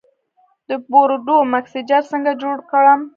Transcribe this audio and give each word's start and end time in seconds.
د 0.69 0.71
بورډو 0.89 1.37
مکسچر 1.53 2.01
څنګه 2.11 2.31
جوړ 2.41 2.57
کړم؟ 2.71 3.01